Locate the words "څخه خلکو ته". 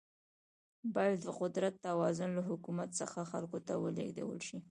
2.99-3.73